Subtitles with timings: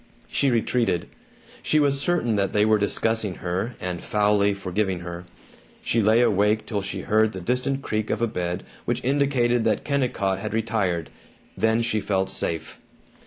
[0.27, 1.07] She retreated.
[1.61, 5.25] She was certain that they were discussing her, and foully forgiving her.
[5.83, 9.85] She lay awake till she heard the distant creak of a bed which indicated that
[9.85, 11.11] Kennicott had retired.
[11.55, 12.79] Then she felt safe.